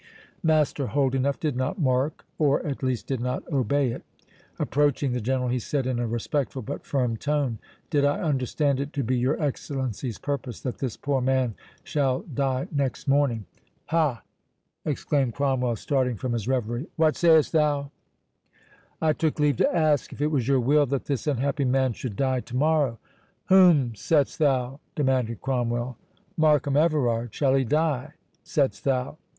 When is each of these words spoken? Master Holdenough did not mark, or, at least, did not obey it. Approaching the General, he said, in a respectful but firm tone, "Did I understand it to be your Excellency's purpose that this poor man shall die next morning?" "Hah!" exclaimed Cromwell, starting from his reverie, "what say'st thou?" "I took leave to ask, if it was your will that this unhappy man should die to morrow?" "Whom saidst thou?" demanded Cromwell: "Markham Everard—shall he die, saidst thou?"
Master 0.41 0.87
Holdenough 0.87 1.39
did 1.39 1.55
not 1.55 1.77
mark, 1.79 2.25
or, 2.39 2.65
at 2.65 2.81
least, 2.81 3.05
did 3.05 3.19
not 3.19 3.47
obey 3.53 3.91
it. 3.91 4.01
Approaching 4.57 5.11
the 5.11 5.21
General, 5.21 5.49
he 5.49 5.59
said, 5.59 5.85
in 5.85 5.99
a 5.99 6.07
respectful 6.07 6.63
but 6.63 6.87
firm 6.87 7.17
tone, 7.17 7.59
"Did 7.91 8.03
I 8.03 8.19
understand 8.19 8.79
it 8.79 8.93
to 8.93 9.03
be 9.03 9.15
your 9.15 9.39
Excellency's 9.39 10.17
purpose 10.17 10.59
that 10.61 10.79
this 10.79 10.97
poor 10.97 11.21
man 11.21 11.53
shall 11.83 12.21
die 12.21 12.67
next 12.71 13.07
morning?" 13.07 13.45
"Hah!" 13.89 14.23
exclaimed 14.85 15.35
Cromwell, 15.35 15.75
starting 15.75 16.17
from 16.17 16.33
his 16.33 16.47
reverie, 16.47 16.87
"what 16.95 17.15
say'st 17.15 17.51
thou?" 17.51 17.91
"I 18.99 19.13
took 19.13 19.39
leave 19.39 19.57
to 19.57 19.71
ask, 19.71 20.11
if 20.11 20.19
it 20.19 20.31
was 20.31 20.47
your 20.47 20.59
will 20.59 20.87
that 20.87 21.05
this 21.05 21.27
unhappy 21.27 21.65
man 21.65 21.93
should 21.93 22.15
die 22.15 22.39
to 22.39 22.55
morrow?" 22.55 22.97
"Whom 23.49 23.93
saidst 23.93 24.39
thou?" 24.39 24.79
demanded 24.95 25.41
Cromwell: 25.41 25.95
"Markham 26.37 26.75
Everard—shall 26.75 27.53
he 27.53 27.63
die, 27.65 28.13
saidst 28.43 28.83
thou?" 28.83 29.19